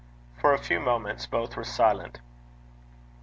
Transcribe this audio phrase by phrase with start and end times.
[0.35, 2.21] For a few moments both were silent.